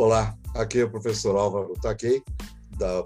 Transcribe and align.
Olá, 0.00 0.34
aqui 0.54 0.78
é 0.78 0.84
o 0.84 0.90
professor 0.90 1.36
Álvaro 1.36 1.74
Taquei, 1.74 2.22
da, 2.78 3.04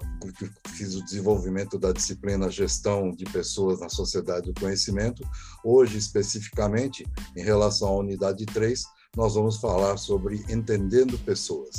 fiz 0.69 0.95
o 0.95 1.03
desenvolvimento 1.03 1.77
da 1.77 1.91
disciplina 1.91 2.49
Gestão 2.49 3.11
de 3.11 3.25
Pessoas 3.25 3.81
na 3.81 3.89
Sociedade 3.89 4.49
do 4.49 4.57
Conhecimento. 4.57 5.21
Hoje, 5.61 5.97
especificamente, 5.97 7.05
em 7.35 7.43
relação 7.43 7.89
à 7.89 7.97
unidade 7.97 8.45
3, 8.45 8.81
nós 9.13 9.35
vamos 9.35 9.57
falar 9.57 9.97
sobre 9.97 10.45
entendendo 10.47 11.19
pessoas. 11.25 11.75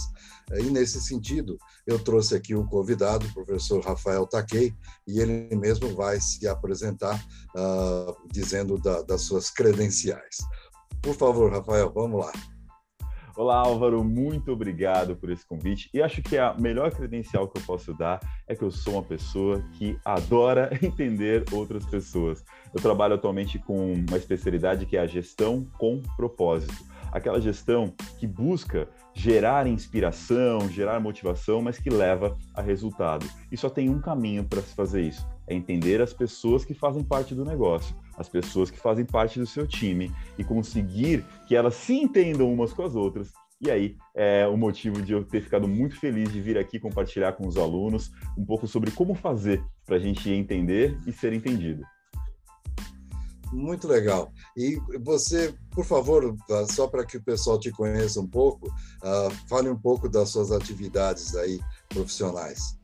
E 0.54 0.64
nesse 0.64 1.00
sentido, 1.00 1.56
eu 1.86 1.98
trouxe 1.98 2.34
aqui 2.34 2.54
um 2.54 2.66
convidado, 2.66 3.26
o 3.26 3.32
professor 3.32 3.82
Rafael 3.82 4.26
Taquei, 4.26 4.74
e 5.08 5.18
ele 5.18 5.56
mesmo 5.56 5.96
vai 5.96 6.20
se 6.20 6.46
apresentar 6.46 7.26
uh, 7.56 8.14
dizendo 8.30 8.76
da, 8.76 9.00
das 9.00 9.22
suas 9.22 9.48
credenciais. 9.48 10.36
Por 11.00 11.14
favor, 11.14 11.50
Rafael, 11.50 11.90
vamos 11.90 12.20
lá. 12.20 12.55
Olá, 13.36 13.58
Álvaro, 13.58 14.02
muito 14.02 14.50
obrigado 14.50 15.14
por 15.14 15.28
esse 15.28 15.44
convite. 15.44 15.90
E 15.92 16.00
acho 16.00 16.22
que 16.22 16.38
a 16.38 16.54
melhor 16.54 16.90
credencial 16.90 17.46
que 17.46 17.58
eu 17.58 17.62
posso 17.66 17.92
dar 17.92 18.18
é 18.48 18.56
que 18.56 18.62
eu 18.62 18.70
sou 18.70 18.94
uma 18.94 19.02
pessoa 19.02 19.62
que 19.74 19.98
adora 20.02 20.70
entender 20.80 21.44
outras 21.52 21.84
pessoas. 21.84 22.42
Eu 22.74 22.80
trabalho 22.80 23.12
atualmente 23.12 23.58
com 23.58 23.92
uma 23.92 24.16
especialidade 24.16 24.86
que 24.86 24.96
é 24.96 25.00
a 25.00 25.06
gestão 25.06 25.66
com 25.76 26.00
propósito. 26.16 26.82
Aquela 27.12 27.40
gestão 27.40 27.92
que 28.18 28.26
busca 28.26 28.88
gerar 29.14 29.66
inspiração, 29.66 30.68
gerar 30.68 31.00
motivação, 31.00 31.62
mas 31.62 31.78
que 31.78 31.90
leva 31.90 32.36
a 32.54 32.60
resultado. 32.60 33.26
E 33.50 33.56
só 33.56 33.70
tem 33.70 33.88
um 33.88 34.00
caminho 34.00 34.44
para 34.44 34.60
se 34.60 34.74
fazer 34.74 35.02
isso: 35.02 35.26
é 35.46 35.54
entender 35.54 36.00
as 36.00 36.12
pessoas 36.12 36.64
que 36.64 36.74
fazem 36.74 37.02
parte 37.02 37.34
do 37.34 37.44
negócio 37.44 37.94
as 38.16 38.28
pessoas 38.28 38.70
que 38.70 38.78
fazem 38.78 39.04
parte 39.04 39.38
do 39.38 39.46
seu 39.46 39.66
time 39.66 40.10
e 40.38 40.44
conseguir 40.44 41.24
que 41.46 41.54
elas 41.54 41.74
se 41.74 41.94
entendam 41.94 42.52
umas 42.52 42.72
com 42.72 42.82
as 42.82 42.94
outras. 42.94 43.32
E 43.60 43.70
aí 43.70 43.96
é 44.14 44.46
o 44.46 44.56
motivo 44.56 45.00
de 45.00 45.12
eu 45.12 45.24
ter 45.24 45.40
ficado 45.40 45.66
muito 45.66 45.98
feliz 45.98 46.30
de 46.30 46.40
vir 46.40 46.58
aqui 46.58 46.78
compartilhar 46.78 47.32
com 47.32 47.46
os 47.46 47.56
alunos 47.56 48.10
um 48.36 48.44
pouco 48.44 48.66
sobre 48.66 48.90
como 48.90 49.14
fazer 49.14 49.62
para 49.86 49.96
a 49.96 49.98
gente 49.98 50.30
entender 50.30 50.96
e 51.06 51.12
ser 51.12 51.32
entendido. 51.32 51.82
Muito 53.56 53.88
legal. 53.88 54.30
E 54.54 54.78
você, 55.02 55.54
por 55.70 55.84
favor, 55.86 56.36
só 56.70 56.86
para 56.86 57.06
que 57.06 57.16
o 57.16 57.22
pessoal 57.22 57.58
te 57.58 57.70
conheça 57.70 58.20
um 58.20 58.28
pouco, 58.28 58.68
uh, 58.68 59.30
fale 59.48 59.70
um 59.70 59.78
pouco 59.78 60.10
das 60.10 60.28
suas 60.28 60.52
atividades 60.52 61.34
aí 61.34 61.58
profissionais. 61.88 62.78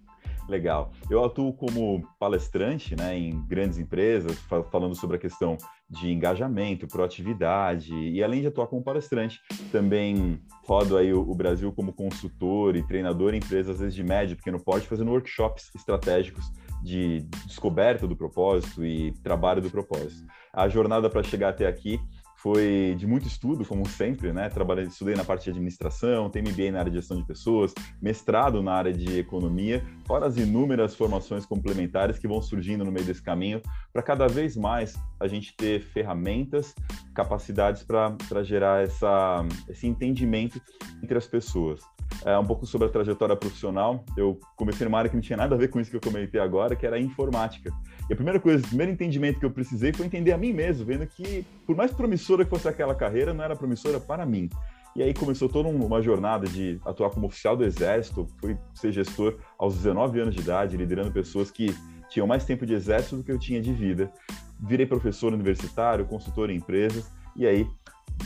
Legal. 0.49 0.91
Eu 1.11 1.23
atuo 1.23 1.53
como 1.53 2.03
palestrante 2.19 2.97
né, 2.97 3.17
em 3.17 3.47
grandes 3.47 3.79
empresas, 3.79 4.37
falando 4.71 4.95
sobre 4.95 5.17
a 5.17 5.21
questão 5.21 5.59
de 5.89 6.11
engajamento, 6.11 6.87
proatividade, 6.87 7.95
e 7.95 8.23
além 8.23 8.41
de 8.41 8.47
atuar 8.47 8.67
como 8.67 8.83
palestrante, 8.83 9.41
também 9.71 10.41
rodo 10.65 10.97
aí 10.97 11.13
o, 11.13 11.35
Brasil 11.35 11.71
como 11.71 11.93
consultor 11.93 12.77
e 12.77 12.83
treinador 12.83 13.35
em 13.35 13.39
empresas, 13.39 13.75
às 13.75 13.81
vezes 13.81 13.95
de 13.95 14.03
médio, 14.03 14.37
pequeno 14.37 14.59
porte, 14.59 14.89
fazendo 14.89 15.11
workshops 15.11 15.71
estratégicos 15.75 16.51
de 16.83 17.21
descoberta 17.47 18.07
do 18.07 18.17
propósito 18.17 18.85
e 18.85 19.13
trabalho 19.23 19.63
do 19.63 19.71
propósito. 19.71 20.27
A 20.53 20.69
jornada 20.69 21.09
para 21.09 21.23
chegar 21.23 21.51
até 21.51 21.67
aqui 21.67 22.01
foi 22.43 22.97
de 22.99 23.07
muito 23.07 23.29
estudo, 23.29 23.65
como 23.65 23.89
sempre, 23.89 24.33
né? 24.33 24.49
Trabalhei, 24.49 24.87
estudei 24.87 25.15
na 25.15 25.25
parte 25.25 25.45
de 25.45 25.51
administração, 25.51 26.29
tenho 26.29 26.49
MBA 26.51 26.73
na 26.73 26.81
área 26.81 26.91
de 26.91 26.97
gestão 26.97 27.17
de 27.17 27.25
pessoas, 27.25 27.73
mestrado 28.01 28.61
na 28.61 28.73
área 28.73 28.93
de 28.93 29.17
economia, 29.17 29.85
fora 30.05 30.27
as 30.27 30.37
inúmeras 30.37 30.97
formações 30.97 31.47
complementares 31.47 32.19
que 32.19 32.27
vão 32.27 32.43
surgindo 32.43 32.85
no 32.85 32.91
meio 32.91 33.07
desse 33.07 33.23
caminho, 33.23 33.63
para 33.93 34.03
cada 34.03 34.27
vez 34.27 34.57
mais 34.57 34.95
a 35.21 35.29
gente 35.29 35.57
ter 35.57 35.83
ferramentas, 35.83 36.75
capacidades 37.15 37.85
para 37.85 38.43
gerar 38.43 38.83
essa, 38.83 39.47
esse 39.69 39.87
entendimento 39.87 40.61
entre 41.01 41.17
as 41.17 41.29
pessoas 41.29 41.81
é, 42.25 42.39
um 42.39 42.45
pouco 42.45 42.67
sobre 42.67 42.89
a 42.89 42.91
trajetória 42.91 43.37
profissional. 43.37 44.05
Eu 44.17 44.39
comecei 44.57 44.85
numa 44.85 44.99
área 44.99 45.11
que 45.11 45.17
não 45.17 45.23
tinha 45.23 45.37
nada 45.37 45.55
a 45.55 45.59
ver 45.59 45.69
com 45.69 45.81
isso 45.81 45.91
que 45.91 45.97
eu 45.97 46.01
comentei 46.01 46.41
agora, 46.41 46.77
que 46.77 46.87
era 46.87 46.97
a 46.97 47.01
informática. 47.01 47.73
E 48.09 48.13
a 48.13 48.17
primeira 48.17 48.41
coisa, 48.41 48.65
o 48.65 48.69
primeiro 48.69 48.93
entendimento 48.93 49.39
que 49.39 49.47
eu 49.47 49.51
precisei 49.51 49.93
foi 49.93 50.07
entender 50.07 50.33
a 50.33 50.39
mim 50.39 50.53
mesmo, 50.53 50.85
vendo 50.85 51.07
que, 51.07 51.45
por 51.67 51.77
mais 51.77 51.93
promissora 51.93 52.45
que 52.45 52.51
fosse 52.51 52.69
aquela 52.69 52.95
carreira, 52.95 53.33
não 53.33 53.45
era 53.45 53.57
promissora 53.57 53.99
para 53.99 54.25
mim. 54.27 54.49
E 54.95 55.03
aí 55.03 55.15
começou 55.15 55.49
toda 55.49 55.69
uma 55.69 56.03
jornada 56.03 56.47
de 56.47 56.79
atuar 56.85 57.11
como 57.11 57.27
oficial 57.27 57.57
do 57.57 57.65
Exército, 57.65 58.27
fui 58.39 58.59
ser 58.75 58.93
gestor 58.93 59.39
aos 59.59 59.75
19 59.77 60.21
anos 60.21 60.35
de 60.35 60.43
idade, 60.43 60.77
liderando 60.77 61.11
pessoas 61.11 61.51
que 61.51 61.75
tinham 62.11 62.27
mais 62.27 62.45
tempo 62.45 62.67
de 62.67 62.75
exército 62.75 63.17
do 63.17 63.25
que 63.25 63.33
eu 63.33 63.39
tinha 63.39 63.61
de 63.61 63.73
vida. 63.73 64.13
Virei 64.61 64.85
professor 64.85 65.33
universitário, 65.33 66.05
consultor 66.05 66.51
em 66.51 66.57
empresas, 66.57 67.11
e 67.35 67.47
aí 67.47 67.67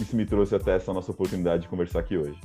isso 0.01 0.17
me 0.17 0.27
trouxe 0.27 0.57
até 0.57 0.75
essa 0.75 0.93
nossa 0.93 1.13
oportunidade 1.13 1.63
de 1.63 1.69
conversar 1.69 2.01
aqui 2.01 2.19
hoje. 2.19 2.39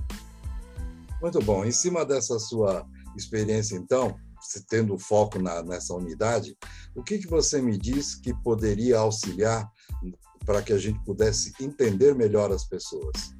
Muito 1.22 1.40
bom. 1.40 1.64
Em 1.64 1.72
cima 1.72 2.04
dessa 2.06 2.40
sua 2.40 2.86
experiência, 3.16 3.76
então, 3.76 4.16
tendo 4.68 4.98
foco 4.98 5.40
na, 5.40 5.62
nessa 5.62 5.94
unidade, 5.94 6.58
o 6.96 7.04
que, 7.04 7.20
que 7.20 7.28
você 7.28 7.62
me 7.62 7.78
diz 7.78 8.16
que 8.16 8.34
poderia 8.42 9.00
auxiliar 9.00 9.70
para 10.46 10.62
que 10.62 10.74
a 10.74 10.78
gente 10.78 11.00
pudesse 11.06 11.54
entender 11.62 12.16
melhor 12.16 12.52
as 12.52 12.66
pessoas? 12.66 13.36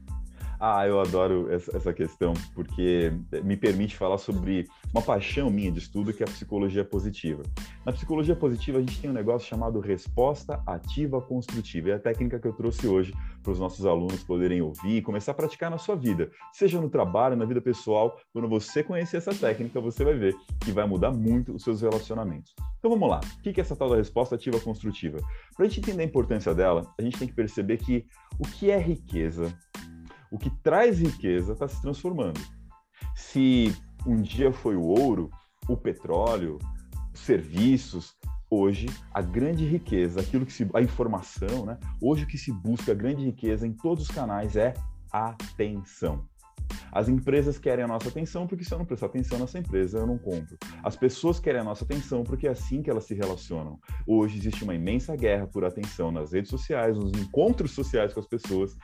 Ah, 0.64 0.88
eu 0.88 1.02
adoro 1.02 1.48
essa 1.52 1.92
questão, 1.92 2.34
porque 2.54 3.12
me 3.44 3.58
permite 3.58 3.98
falar 3.98 4.20
sobre 4.20 4.68
uma 4.94 5.02
paixão 5.02 5.50
minha 5.50 5.72
de 5.72 5.80
estudo, 5.80 6.14
que 6.14 6.22
é 6.22 6.28
a 6.28 6.30
psicologia 6.30 6.86
positiva. 6.86 7.42
Na 7.84 7.92
psicologia 7.92 8.36
positiva, 8.36 8.78
a 8.78 8.82
gente 8.82 9.02
tem 9.02 9.10
um 9.10 9.14
negócio 9.14 9.50
chamado 9.50 9.80
resposta 9.80 10.62
ativa 10.68 11.20
construtiva. 11.20 11.90
É 11.90 11.94
a 11.94 12.00
técnica 12.00 12.40
que 12.40 12.48
eu 12.48 12.54
trouxe 12.54 12.88
hoje 12.88 13.12
para 13.42 13.52
os 13.52 13.60
nossos 13.60 13.88
alunos 13.88 14.24
poderem 14.24 14.62
ouvir 14.62 14.98
e 14.98 15.02
começar 15.02 15.32
a 15.32 15.34
praticar 15.34 15.72
na 15.72 15.80
sua 15.80 15.96
vida, 15.96 16.30
seja 16.54 16.80
no 16.80 16.92
trabalho, 16.92 17.36
na 17.36 17.46
vida 17.46 17.60
pessoal. 17.60 18.20
Quando 18.32 18.48
você 18.48 18.84
conhecer 18.84 19.18
essa 19.18 19.34
técnica, 19.34 19.82
você 19.82 20.04
vai 20.04 20.14
ver 20.14 20.36
que 20.64 20.72
vai 20.72 20.86
mudar 20.86 21.10
muito 21.10 21.56
os 21.56 21.64
seus 21.64 21.82
relacionamentos. 21.82 22.54
Então 22.78 22.92
vamos 22.92 23.10
lá. 23.10 23.20
O 23.20 23.42
que 23.42 23.60
é 23.60 23.62
essa 23.62 23.76
tal 23.76 23.90
da 23.90 23.96
resposta 23.96 24.36
ativa 24.36 24.60
construtiva? 24.60 25.18
Para 25.56 25.66
a 25.66 25.68
gente 25.68 25.80
entender 25.80 26.04
a 26.04 26.06
importância 26.06 26.54
dela, 26.54 26.86
a 27.00 27.02
gente 27.02 27.18
tem 27.18 27.28
que 27.28 27.34
perceber 27.34 27.78
que 27.78 28.06
o 28.38 28.44
que 28.44 28.70
é 28.70 28.78
riqueza 28.78 29.52
o 30.32 30.40
que 30.40 30.50
traz 30.50 31.00
riqueza 31.00 31.54
está 31.54 31.68
se 31.68 31.82
transformando. 31.82 32.40
Se 33.14 33.76
um 34.08 34.22
dia 34.22 34.52
foi 34.52 34.76
o 34.76 34.84
ouro, 34.84 35.30
o 35.68 35.76
petróleo, 35.76 36.58
os 37.14 37.20
serviços, 37.20 38.16
hoje 38.50 38.88
a 39.14 39.22
grande 39.22 39.66
riqueza, 39.66 40.22
aquilo 40.22 40.46
que 40.46 40.54
se 40.54 40.68
a 40.74 40.82
informação, 40.82 41.66
né? 41.66 41.78
Hoje 42.02 42.24
o 42.24 42.28
que 42.28 42.38
se 42.38 42.52
busca 42.52 42.94
a 42.94 42.96
grande 42.96 43.26
riqueza 43.26 43.68
em 43.68 43.74
todos 43.74 44.06
os 44.06 44.12
canais 44.16 44.56
é 44.56 44.74
atenção. 45.12 46.26
As 46.92 47.08
empresas 47.08 47.58
querem 47.58 47.84
a 47.84 47.88
nossa 47.88 48.10
atenção 48.10 48.48
porque 48.48 48.64
se 48.64 48.74
eu 48.74 48.78
não 48.78 48.86
prestar 48.86 49.08
atenção 49.08 49.40
nessa 49.40 49.60
empresa, 49.60 50.00
eu 50.00 50.08
não 50.08 50.18
compro. 50.18 50.58
As 50.84 50.96
pessoas 50.96 51.40
querem 51.40 51.62
a 51.62 51.64
nossa 51.64 51.84
atenção 51.84 52.24
porque 52.24 52.48
é 52.48 52.52
assim 52.52 52.82
que 52.82 52.90
elas 52.90 53.06
se 53.06 53.14
relacionam. 53.14 53.80
Hoje 54.06 54.38
existe 54.38 54.64
uma 54.64 54.76
imensa 54.76 55.16
guerra 55.16 55.48
por 55.48 55.64
atenção 55.64 56.12
nas 56.12 56.34
redes 56.34 56.50
sociais, 56.50 56.98
nos 56.98 57.12
encontros 57.14 57.72
sociais 57.72 58.14
com 58.14 58.20
as 58.20 58.28
pessoas, 58.28 58.76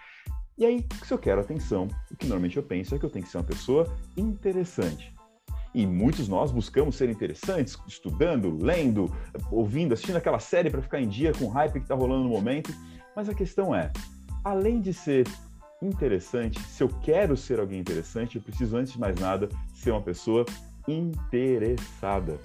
e 0.57 0.65
aí, 0.65 0.83
se 1.03 1.13
eu 1.13 1.19
quero 1.19 1.39
atenção, 1.39 1.87
o 2.11 2.15
que 2.15 2.25
normalmente 2.25 2.57
eu 2.57 2.63
penso 2.63 2.95
é 2.95 2.99
que 2.99 3.05
eu 3.05 3.09
tenho 3.11 3.23
que 3.23 3.31
ser 3.31 3.37
uma 3.37 3.43
pessoa 3.43 3.95
interessante. 4.17 5.13
E 5.71 5.85
muitos 5.85 6.27
nós 6.27 6.51
buscamos 6.51 6.95
ser 6.95 7.09
interessantes, 7.09 7.77
estudando, 7.87 8.57
lendo, 8.59 9.13
ouvindo, 9.51 9.93
assistindo 9.93 10.15
aquela 10.15 10.39
série 10.39 10.71
para 10.71 10.81
ficar 10.81 10.99
em 10.99 11.07
dia 11.07 11.31
com 11.33 11.45
o 11.45 11.49
hype 11.49 11.73
que 11.73 11.79
está 11.79 11.93
rolando 11.93 12.23
no 12.23 12.29
momento. 12.29 12.73
Mas 13.15 13.29
a 13.29 13.35
questão 13.35 13.75
é, 13.75 13.91
além 14.43 14.81
de 14.81 14.93
ser 14.93 15.27
interessante, 15.79 16.59
se 16.63 16.81
eu 16.81 16.89
quero 17.03 17.37
ser 17.37 17.59
alguém 17.59 17.79
interessante, 17.79 18.37
eu 18.37 18.41
preciso, 18.41 18.77
antes 18.77 18.93
de 18.93 18.99
mais 18.99 19.15
nada, 19.19 19.47
ser 19.75 19.91
uma 19.91 20.01
pessoa 20.01 20.43
interessada. 20.87 22.39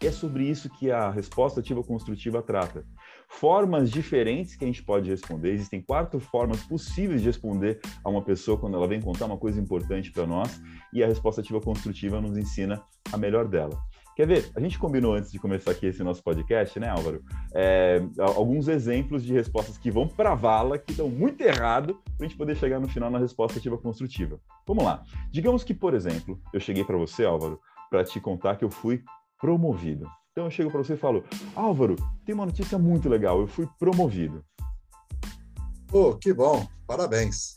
E 0.00 0.06
é 0.06 0.12
sobre 0.12 0.44
isso 0.44 0.70
que 0.70 0.90
a 0.90 1.10
resposta 1.10 1.58
ativa 1.58 1.82
construtiva 1.82 2.40
trata 2.40 2.84
formas 3.30 3.90
diferentes 3.90 4.56
que 4.56 4.64
a 4.64 4.66
gente 4.66 4.82
pode 4.82 5.08
responder. 5.08 5.52
Existem 5.52 5.80
quatro 5.80 6.18
formas 6.18 6.62
possíveis 6.64 7.20
de 7.20 7.28
responder 7.28 7.80
a 8.02 8.10
uma 8.10 8.22
pessoa 8.22 8.58
quando 8.58 8.76
ela 8.76 8.88
vem 8.88 9.00
contar 9.00 9.26
uma 9.26 9.38
coisa 9.38 9.60
importante 9.60 10.10
para 10.10 10.26
nós 10.26 10.60
e 10.92 11.02
a 11.02 11.06
resposta 11.06 11.40
ativa 11.40 11.60
construtiva 11.60 12.20
nos 12.20 12.36
ensina 12.36 12.82
a 13.12 13.16
melhor 13.16 13.46
dela. 13.46 13.80
Quer 14.16 14.26
ver? 14.26 14.50
A 14.54 14.60
gente 14.60 14.78
combinou 14.78 15.14
antes 15.14 15.30
de 15.30 15.38
começar 15.38 15.70
aqui 15.70 15.86
esse 15.86 16.02
nosso 16.02 16.22
podcast, 16.22 16.78
né, 16.78 16.88
Álvaro? 16.88 17.22
É, 17.54 18.02
alguns 18.18 18.68
exemplos 18.68 19.24
de 19.24 19.32
respostas 19.32 19.78
que 19.78 19.90
vão 19.90 20.08
para 20.08 20.34
vala, 20.34 20.76
que 20.76 20.92
dão 20.92 21.08
muito 21.08 21.40
errado, 21.40 21.94
para 22.16 22.26
a 22.26 22.28
gente 22.28 22.36
poder 22.36 22.56
chegar 22.56 22.80
no 22.80 22.88
final 22.88 23.10
na 23.10 23.18
resposta 23.18 23.58
ativa 23.58 23.78
construtiva. 23.78 24.38
Vamos 24.66 24.84
lá. 24.84 25.04
Digamos 25.30 25.62
que, 25.62 25.72
por 25.72 25.94
exemplo, 25.94 26.38
eu 26.52 26.60
cheguei 26.60 26.84
para 26.84 26.98
você, 26.98 27.24
Álvaro, 27.24 27.60
para 27.88 28.04
te 28.04 28.20
contar 28.20 28.56
que 28.56 28.64
eu 28.64 28.70
fui 28.70 29.02
promovido. 29.40 30.06
Então 30.32 30.44
eu 30.44 30.50
chego 30.50 30.70
para 30.70 30.82
você 30.82 30.94
e 30.94 30.96
falo: 30.96 31.24
Álvaro, 31.54 31.96
tem 32.24 32.34
uma 32.34 32.46
notícia 32.46 32.78
muito 32.78 33.08
legal, 33.08 33.40
eu 33.40 33.48
fui 33.48 33.68
promovido. 33.78 34.44
Oh, 35.92 36.14
que 36.14 36.32
bom, 36.32 36.66
parabéns. 36.86 37.54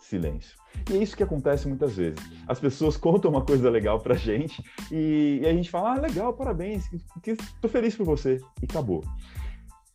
Silêncio. 0.00 0.56
E 0.90 0.94
é 0.94 1.02
isso 1.02 1.16
que 1.16 1.22
acontece 1.22 1.68
muitas 1.68 1.94
vezes. 1.94 2.18
As 2.48 2.58
pessoas 2.58 2.96
contam 2.98 3.30
uma 3.30 3.44
coisa 3.44 3.68
legal 3.68 4.00
pra 4.00 4.14
gente 4.14 4.62
e, 4.90 5.40
e 5.42 5.46
a 5.46 5.52
gente 5.52 5.70
fala: 5.70 5.92
ah, 5.92 6.00
legal, 6.00 6.32
parabéns, 6.32 6.88
estou 7.26 7.70
feliz 7.70 7.94
por 7.94 8.06
você. 8.06 8.40
E 8.62 8.64
acabou. 8.64 9.04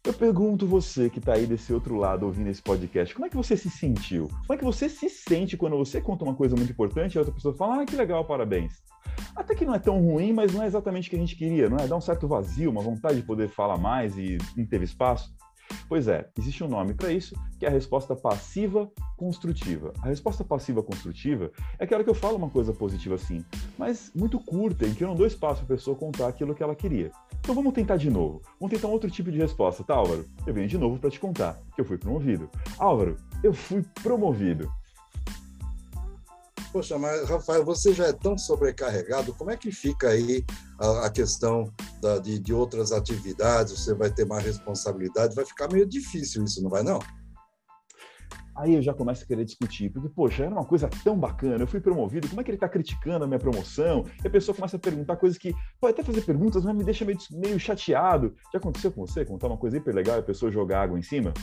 Eu 0.04 0.14
pergunto 0.14 0.66
você 0.66 1.10
que 1.10 1.20
está 1.20 1.34
aí 1.34 1.46
desse 1.46 1.74
outro 1.74 1.98
lado 1.98 2.26
ouvindo 2.26 2.50
esse 2.50 2.62
podcast, 2.62 3.14
como 3.14 3.26
é 3.26 3.30
que 3.30 3.36
você 3.36 3.58
se 3.58 3.70
sentiu? 3.70 4.30
Como 4.30 4.54
é 4.54 4.58
que 4.58 4.64
você 4.64 4.88
se 4.88 5.10
sente 5.10 5.58
quando 5.58 5.76
você 5.76 6.00
conta 6.00 6.24
uma 6.24 6.34
coisa 6.34 6.56
muito 6.56 6.72
importante 6.72 7.16
e 7.16 7.18
a 7.18 7.22
outra 7.22 7.34
pessoa 7.34 7.54
fala, 7.54 7.82
ah, 7.82 7.86
que 7.86 7.96
legal, 7.96 8.24
parabéns. 8.24 8.82
Até 9.38 9.54
que 9.54 9.66
não 9.66 9.76
é 9.76 9.80
tão 9.80 10.02
ruim, 10.02 10.34
mas 10.34 10.52
não 10.52 10.64
é 10.64 10.66
exatamente 10.66 11.08
o 11.08 11.10
que 11.12 11.16
a 11.16 11.20
gente 11.20 11.36
queria, 11.36 11.70
não 11.70 11.78
é? 11.78 11.88
Dá 11.88 11.96
um 11.96 12.02
certo 12.02 12.28
vazio, 12.28 12.72
uma 12.72 12.82
vontade 12.82 13.18
de 13.18 13.22
poder 13.22 13.48
falar 13.48 13.78
mais 13.78 14.18
e 14.18 14.40
não 14.58 14.66
teve 14.66 14.84
espaço. 14.84 15.32
Pois 15.88 16.08
é, 16.08 16.28
existe 16.38 16.64
um 16.64 16.68
nome 16.68 16.94
para 16.94 17.12
isso, 17.12 17.36
que 17.60 17.66
é 17.66 17.70
a 17.70 17.72
resposta 17.72 18.16
passiva 18.16 18.90
construtiva. 19.16 19.94
A 20.02 20.08
resposta 20.08 20.44
passiva 20.44 20.82
construtiva 20.82 21.52
é 21.78 21.84
aquela 21.84 22.04
que 22.04 22.10
eu 22.10 22.16
falo 22.16 22.38
uma 22.38 22.50
coisa 22.50 22.74
positiva 22.74 23.16
assim, 23.16 23.46
mas 23.78 24.12
muito 24.16 24.40
curta, 24.40 24.88
em 24.88 24.94
que 24.94 25.04
eu 25.04 25.08
não 25.08 25.16
dou 25.16 25.28
espaço 25.28 25.66
para 25.66 25.76
a 25.76 25.78
pessoa 25.78 25.96
contar 25.96 26.28
aquilo 26.30 26.56
que 26.56 26.64
ela 26.64 26.76
queria. 26.76 27.12
Então 27.40 27.54
vamos 27.54 27.74
tentar 27.74 27.98
de 27.98 28.10
novo. 28.10 28.42
Vamos 28.60 28.76
tentar 28.76 28.88
um 28.88 28.92
outro 28.92 29.10
tipo 29.10 29.32
de 29.32 29.38
resposta, 29.38 29.84
tá, 29.84 29.94
Álvaro? 29.94 30.26
Eu 30.48 30.54
venho 30.54 30.68
de 30.68 30.78
novo 30.78 30.98
para 30.98 31.10
te 31.10 31.20
contar 31.20 31.60
que 31.76 31.82
eu 31.82 31.86
fui 31.86 31.98
promovido. 31.98 32.50
Álvaro, 32.80 33.18
eu 33.44 33.54
fui 33.54 33.86
promovido. 34.02 34.72
Poxa, 36.72 36.98
mas 36.98 37.30
Rafael, 37.30 37.64
você 37.64 37.94
já 37.94 38.08
é 38.08 38.14
tão 38.14 38.38
sobrecarregado, 38.38 39.34
como 39.34 39.52
é 39.52 39.58
que 39.58 39.72
fica 39.72 40.10
aí 40.10 40.44
a, 40.80 41.06
a 41.06 41.10
questão 41.10 41.72
da, 42.02 42.20
de, 42.20 42.40
de 42.40 42.54
outras 42.54 42.92
atividades? 42.92 43.80
Você 43.80 43.94
vai 43.94 44.12
ter 44.12 44.26
mais 44.26 44.44
responsabilidade, 44.44 45.36
vai 45.36 45.46
ficar 45.46 45.72
meio 45.72 45.86
difícil 45.86 46.44
isso, 46.44 46.62
não 46.62 46.70
vai 46.70 46.84
não? 46.84 47.00
Aí 48.58 48.74
eu 48.74 48.82
já 48.82 48.92
começo 48.92 49.24
a 49.24 49.28
querer 49.28 49.46
discutir, 49.46 49.92
porque, 49.92 50.10
poxa, 50.10 50.44
era 50.44 50.54
uma 50.54 50.66
coisa 50.66 50.90
tão 51.04 51.18
bacana, 51.18 51.64
eu 51.64 51.68
fui 51.68 51.80
promovido, 51.80 52.28
como 52.28 52.42
é 52.42 52.44
que 52.44 52.50
ele 52.50 52.58
está 52.58 52.68
criticando 52.68 53.24
a 53.24 53.28
minha 53.28 53.40
promoção? 53.40 54.04
E 54.24 54.28
a 54.28 54.32
pessoa 54.32 54.56
começa 54.56 54.78
a 54.78 54.80
perguntar 54.80 55.16
coisas 55.16 55.38
que 55.38 55.54
pode 55.80 55.94
até 55.94 56.04
fazer 56.04 56.22
perguntas, 56.22 56.64
mas 56.64 56.76
me 56.76 56.84
deixa 56.84 57.06
meio, 57.06 57.20
meio 57.32 57.60
chateado. 57.60 58.36
Já 58.52 58.58
aconteceu 58.58 58.92
com 58.92 59.06
você 59.06 59.24
contar 59.24 59.48
uma 59.48 59.58
coisa 59.58 59.78
hiper 59.78 59.94
legal 59.94 60.18
e 60.18 60.20
a 60.20 60.24
pessoa 60.24 60.52
jogar 60.52 60.82
água 60.82 60.98
em 60.98 61.04
cima? 61.04 61.34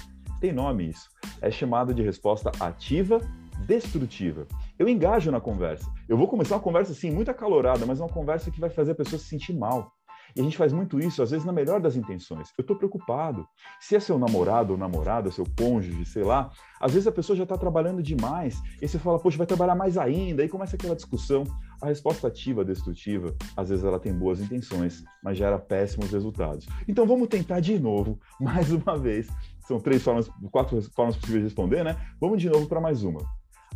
Tem 0.41 0.53
nome 0.53 0.91
isso. 0.91 1.09
É 1.41 1.53
chamado 1.53 1.94
de 1.94 2.03
resposta 2.03 2.50
ativa 2.59 3.20
destrutiva. 3.65 4.47
Eu 4.79 4.88
engajo 4.88 5.31
na 5.31 5.41
conversa. 5.41 5.88
Eu 6.09 6.17
vou 6.17 6.26
começar 6.26 6.56
uma 6.56 6.62
conversa 6.62 6.93
assim, 6.93 7.11
muito 7.11 7.31
acalorada, 7.31 7.87
mas 7.87 8.00
uma 8.00 8.09
conversa 8.09 8.50
que 8.50 8.61
vai 8.61 8.71
fazer 8.71 8.93
a 8.93 8.94
pessoa 8.94 9.19
se 9.19 9.26
sentir 9.26 9.55
mal. 9.55 9.93
E 10.37 10.41
a 10.41 10.43
gente 10.43 10.56
faz 10.56 10.73
muito 10.73 10.99
isso, 10.99 11.23
às 11.23 11.31
vezes, 11.31 11.47
na 11.47 11.53
melhor 11.53 11.81
das 11.81 11.94
intenções. 11.94 12.49
Eu 12.59 12.62
estou 12.62 12.76
preocupado. 12.76 13.47
Se 13.81 13.94
é 13.94 14.00
seu 14.00 14.19
namorado 14.19 14.73
ou 14.73 14.79
namorada, 14.79 15.31
seu 15.31 15.44
cônjuge, 15.56 16.05
sei 16.05 16.25
lá, 16.25 16.50
às 16.81 16.93
vezes 16.93 17.06
a 17.06 17.12
pessoa 17.12 17.37
já 17.37 17.44
está 17.44 17.56
trabalhando 17.56 18.03
demais. 18.03 18.61
E 18.82 18.88
você 18.88 18.99
fala, 18.99 19.21
poxa, 19.21 19.38
vai 19.38 19.47
trabalhar 19.47 19.76
mais 19.76 19.97
ainda. 19.97 20.43
Aí 20.43 20.49
começa 20.49 20.75
aquela 20.75 20.97
discussão. 20.97 21.44
A 21.81 21.87
resposta 21.87 22.27
ativa, 22.27 22.65
destrutiva, 22.65 23.35
às 23.56 23.69
vezes 23.69 23.85
ela 23.85 24.00
tem 24.00 24.12
boas 24.12 24.41
intenções, 24.41 25.05
mas 25.23 25.37
gera 25.37 25.59
péssimos 25.59 26.11
resultados. 26.11 26.67
Então 26.88 27.06
vamos 27.06 27.29
tentar 27.29 27.61
de 27.61 27.79
novo, 27.79 28.19
mais 28.41 28.73
uma 28.73 28.97
vez. 28.97 29.29
São 29.69 29.79
três 29.79 30.03
formas, 30.03 30.29
quatro 30.50 30.81
formas 30.93 31.15
possíveis 31.15 31.43
de 31.43 31.49
responder, 31.49 31.85
né? 31.85 31.97
Vamos 32.20 32.41
de 32.41 32.49
novo 32.49 32.67
para 32.67 32.81
mais 32.81 33.05
uma. 33.05 33.20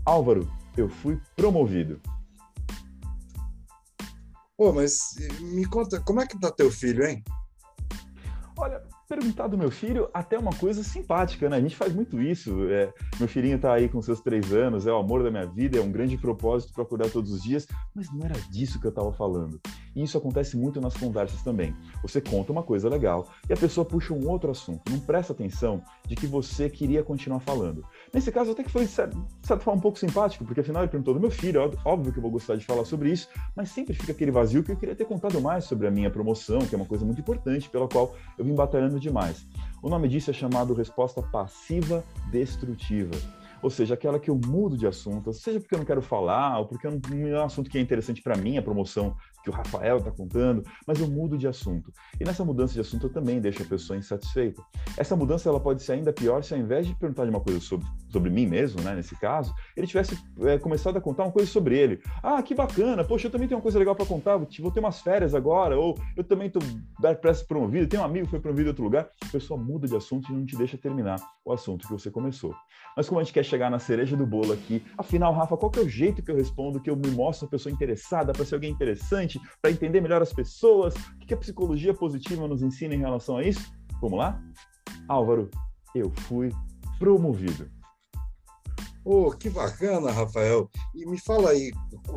Álvaro, 0.05 0.51
eu 0.77 0.89
fui 0.89 1.21
promovido. 1.37 2.01
Pô, 4.57 4.73
mas 4.73 5.15
me 5.41 5.65
conta, 5.65 6.01
como 6.01 6.21
é 6.21 6.27
que 6.27 6.39
tá 6.39 6.51
teu 6.51 6.71
filho, 6.71 7.07
hein? 7.07 7.23
Olha, 8.57 8.83
perguntar 9.09 9.47
do 9.47 9.57
meu 9.57 9.71
filho 9.71 10.11
até 10.13 10.39
uma 10.39 10.53
coisa 10.53 10.83
simpática, 10.83 11.49
né? 11.49 11.57
A 11.57 11.61
gente 11.61 11.77
faz 11.77 11.95
muito 11.95 12.21
isso. 12.21 12.69
É, 12.69 12.93
meu 13.19 13.29
filhinho 13.29 13.57
está 13.57 13.73
aí 13.73 13.89
com 13.89 14.03
seus 14.03 14.21
três 14.21 14.53
anos, 14.53 14.87
é 14.87 14.93
o 14.93 14.97
amor 14.97 15.23
da 15.23 15.31
minha 15.31 15.47
vida, 15.47 15.79
é 15.79 15.81
um 15.81 15.91
grande 15.91 16.19
propósito 16.19 16.73
para 16.73 16.83
acordar 16.83 17.09
todos 17.09 17.33
os 17.33 17.43
dias, 17.43 17.67
mas 17.95 18.13
não 18.13 18.25
era 18.25 18.39
disso 18.51 18.81
que 18.81 18.87
eu 18.87 18.91
estava 18.91 19.13
falando. 19.13 19.61
E 19.95 20.03
isso 20.03 20.19
acontece 20.19 20.57
muito 20.57 20.81
nas 20.81 20.95
conversas 20.95 21.43
também. 21.43 21.75
Você 22.03 22.21
conta 22.21 22.53
uma 22.53 22.63
coisa 22.63 22.89
legal 22.89 23.29
e 23.49 23.53
a 23.53 23.57
pessoa 23.57 23.85
puxa 23.85 24.15
um 24.15 24.29
outro 24.29 24.51
assunto, 24.51 24.91
não 24.91 25.01
presta 25.01 25.33
atenção 25.33 25.83
de 26.07 26.15
que 26.15 26.27
você 26.27 26.69
queria 26.69 27.03
continuar 27.03 27.41
falando. 27.41 27.85
Nesse 28.13 28.31
caso, 28.31 28.53
até 28.53 28.63
que 28.63 28.71
foi, 28.71 28.85
de 28.85 28.91
certa 28.91 29.59
forma, 29.59 29.79
um 29.79 29.83
pouco 29.83 29.99
simpático, 29.99 30.45
porque 30.45 30.61
afinal 30.61 30.83
ele 30.83 30.91
perguntou 30.91 31.15
do 31.15 31.21
meu 31.21 31.31
filho, 31.31 31.61
óbvio 31.85 32.13
que 32.13 32.19
eu 32.19 32.23
vou 32.23 32.31
gostar 32.31 32.57
de 32.57 32.65
falar 32.65 32.85
sobre 32.85 33.11
isso, 33.11 33.29
mas 33.55 33.71
sempre 33.71 33.95
fica 33.95 34.13
aquele 34.13 34.31
vazio 34.31 34.63
que 34.63 34.73
eu 34.73 34.77
queria 34.77 34.95
ter 34.95 35.05
contado 35.05 35.41
mais 35.41 35.65
sobre 35.65 35.87
a 35.87 35.91
minha 35.91 36.11
promoção, 36.11 36.59
que 36.61 36.75
é 36.75 36.79
uma 36.79 36.87
coisa 36.87 37.05
muito 37.05 37.21
importante, 37.21 37.69
pela 37.69 37.89
qual 37.89 38.15
eu 38.37 38.45
vim 38.45 38.55
batalhando 38.55 38.99
demais. 39.01 39.47
O 39.83 39.89
nome 39.89 40.09
disso 40.09 40.31
é 40.31 40.35
chamado 40.35 40.75
resposta 40.75 41.23
passiva 41.23 42.05
destrutiva 42.31 43.17
ou 43.63 43.71
seja, 43.71 43.95
aquela 43.95 44.19
que 44.19 44.31
eu 44.31 44.37
mudo 44.47 44.77
de 44.77 44.87
assunto, 44.87 45.33
seja 45.33 45.59
porque 45.59 45.75
eu 45.75 45.79
não 45.79 45.85
quero 45.85 46.01
falar, 46.01 46.59
ou 46.59 46.67
porque 46.67 46.87
é 46.87 46.91
um 46.91 47.45
assunto 47.45 47.69
que 47.69 47.79
é 47.79 47.81
interessante 47.81 48.23
para 48.23 48.37
mim, 48.37 48.57
a 48.57 48.63
promoção 48.63 49.17
que 49.49 49.51
o 49.51 49.53
Rafael 49.55 49.99
está 49.99 50.11
contando, 50.11 50.63
mas 50.87 51.01
eu 51.01 51.09
mudo 51.09 51.39
de 51.39 51.49
assunto. 51.49 51.93
E 52.21 52.25
nessa 52.25 52.45
mudança 52.45 52.75
de 52.75 52.81
assunto 52.81 53.07
eu 53.07 53.13
também 53.13 53.41
deixo 53.41 53.63
a 53.63 53.67
pessoa 53.67 53.97
insatisfeita. 53.97 54.63
Essa 54.97 55.17
mudança 55.17 55.49
ela 55.49 55.61
pode 55.61 55.83
ser 55.83 55.93
ainda 55.93 56.13
pior 56.13 56.43
se 56.45 56.55
ao 56.55 56.61
invés 56.61 56.87
de 56.87 56.95
perguntar 56.95 57.25
de 57.25 57.31
uma 57.31 57.41
coisa 57.41 57.61
sobre, 57.61 57.87
sobre 58.11 58.31
mim 58.31 58.47
mesmo, 58.47 58.81
né, 58.83 58.95
nesse 58.95 59.17
caso, 59.17 59.55
ele 59.77 59.87
tivesse 59.87 60.19
é, 60.41 60.59
começado 60.59 60.97
a 60.97 61.01
contar 61.01 61.25
uma 61.25 61.33
coisa 61.33 61.51
sobre 61.51 61.79
ele. 61.79 62.01
Ah, 62.23 62.43
que 62.43 62.55
bacana, 62.55 63.05
poxa, 63.05 63.27
eu 63.27 63.31
também 63.31 63.49
tenho 63.49 63.59
uma 63.59 63.63
coisa 63.63 63.79
legal 63.79 63.95
para 63.95 64.07
contar, 64.07 64.37
vou 64.37 64.71
ter 64.71 64.81
umas 64.81 65.01
férias 65.01 65.35
agora, 65.35 65.79
ou 65.79 65.97
eu 66.17 66.25
também 66.25 66.49
estou 66.49 66.63
prestes 67.21 67.47
promovido, 67.47 67.87
tenho 67.87 68.03
um 68.03 68.05
amigo 68.05 68.27
que 68.27 68.31
foi 68.33 68.41
promovido 68.41 68.69
em 68.69 68.71
outro 68.71 68.85
lugar. 68.85 69.09
A 69.23 69.31
pessoa 69.31 69.59
muda 69.59 69.87
de 69.87 69.97
assunto 69.97 70.31
e 70.31 70.35
não 70.35 70.45
te 70.45 70.57
deixa 70.57 70.77
terminar 70.77 71.17
o 71.45 71.53
assunto 71.53 71.87
que 71.87 71.93
você 71.93 72.11
começou. 72.11 72.55
Mas 72.97 73.09
como 73.09 73.21
a 73.21 73.25
gente 73.25 73.33
quer 73.33 73.45
chegar 73.45 73.71
na 73.71 73.79
cereja 73.79 74.17
do 74.17 74.27
bolo 74.27 74.53
aqui, 74.53 74.83
afinal, 74.97 75.33
Rafa, 75.33 75.57
qual 75.57 75.71
que 75.71 75.79
é 75.79 75.83
o 75.83 75.89
jeito 75.89 76.23
que 76.23 76.31
eu 76.31 76.37
respondo, 76.37 76.81
que 76.81 76.91
eu 76.91 76.97
me 76.97 77.11
mostro 77.11 77.47
uma 77.47 77.51
pessoa 77.51 77.73
interessada, 77.73 78.33
para 78.33 78.45
ser 78.45 78.57
alguém 78.57 78.71
interessante, 78.71 79.38
para 79.61 79.71
entender 79.71 80.01
melhor 80.01 80.23
as 80.23 80.33
pessoas? 80.33 80.95
O 80.95 81.27
que 81.27 81.35
a 81.35 81.37
psicologia 81.37 81.95
positiva 81.95 82.47
nos 82.47 82.63
ensina 82.63 82.95
em 82.95 83.01
relação 83.01 83.37
a 83.37 83.45
isso? 83.45 83.73
Vamos 84.01 84.19
lá? 84.19 84.41
Álvaro, 85.09 85.51
eu 85.95 86.11
fui 86.11 86.51
promovido. 86.99 87.71
Oh, 89.05 89.31
que 89.31 89.49
bacana, 89.49 90.11
Rafael. 90.11 90.69
E 90.95 91.07
me 91.07 91.19
fala 91.19 91.51
aí, 91.51 91.71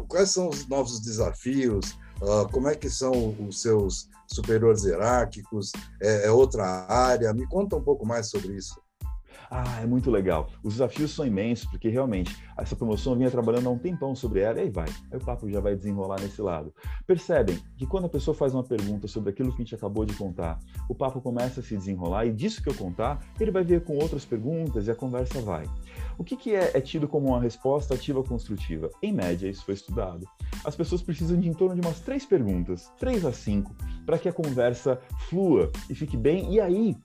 quais 0.09 0.31
são 0.31 0.49
os 0.49 0.67
novos 0.67 0.99
desafios? 0.99 1.97
Uh, 2.21 2.47
como 2.51 2.67
é 2.67 2.75
que 2.75 2.89
são 2.89 3.35
os 3.47 3.61
seus 3.61 4.09
superiores 4.27 4.83
hierárquicos? 4.83 5.71
É, 6.01 6.27
é 6.27 6.31
outra 6.31 6.65
área? 6.91 7.33
Me 7.33 7.47
conta 7.47 7.77
um 7.77 7.83
pouco 7.83 8.05
mais 8.05 8.29
sobre 8.29 8.55
isso. 8.55 8.79
Ah, 9.49 9.81
é 9.81 9.85
muito 9.85 10.09
legal. 10.09 10.49
Os 10.63 10.73
desafios 10.73 11.11
são 11.11 11.25
imensos, 11.25 11.65
porque 11.65 11.89
realmente 11.89 12.35
essa 12.57 12.75
promoção 12.75 13.13
eu 13.13 13.17
vinha 13.17 13.31
trabalhando 13.31 13.67
há 13.67 13.71
um 13.71 13.77
tempão 13.77 14.15
sobre 14.15 14.41
ela 14.41 14.59
e 14.59 14.63
aí 14.63 14.69
vai. 14.69 14.87
Aí 15.11 15.17
o 15.17 15.23
papo 15.23 15.49
já 15.49 15.59
vai 15.59 15.75
desenrolar 15.75 16.19
nesse 16.21 16.41
lado. 16.41 16.73
Percebem 17.05 17.59
que 17.77 17.85
quando 17.85 18.05
a 18.05 18.09
pessoa 18.09 18.35
faz 18.35 18.53
uma 18.53 18.63
pergunta 18.63 19.07
sobre 19.07 19.31
aquilo 19.31 19.49
que 19.49 19.61
a 19.61 19.65
gente 19.65 19.75
acabou 19.75 20.05
de 20.05 20.13
contar, 20.13 20.59
o 20.87 20.95
papo 20.95 21.21
começa 21.21 21.59
a 21.59 21.63
se 21.63 21.75
desenrolar 21.75 22.25
e 22.25 22.33
disso 22.33 22.61
que 22.61 22.69
eu 22.69 22.75
contar, 22.75 23.19
ele 23.39 23.51
vai 23.51 23.63
vir 23.63 23.83
com 23.83 23.97
outras 23.97 24.25
perguntas 24.25 24.87
e 24.87 24.91
a 24.91 24.95
conversa 24.95 25.41
vai. 25.41 25.65
O 26.17 26.23
que, 26.23 26.35
que 26.35 26.53
é, 26.53 26.71
é 26.75 26.81
tido 26.81 27.07
como 27.07 27.29
uma 27.29 27.41
resposta 27.41 27.93
ativa 27.95 28.23
construtiva? 28.23 28.89
Em 29.01 29.11
média, 29.11 29.47
isso 29.47 29.65
foi 29.65 29.73
estudado. 29.73 30.27
As 30.63 30.75
pessoas 30.75 31.01
precisam 31.01 31.39
de 31.39 31.49
em 31.49 31.53
torno 31.53 31.75
de 31.75 31.81
umas 31.81 31.99
três 31.99 32.25
perguntas, 32.25 32.91
três 32.99 33.25
a 33.25 33.31
cinco, 33.31 33.75
para 34.05 34.17
que 34.17 34.29
a 34.29 34.33
conversa 34.33 34.99
flua 35.29 35.71
e 35.89 35.95
fique 35.95 36.15
bem. 36.15 36.53
E 36.53 36.59
aí, 36.59 36.95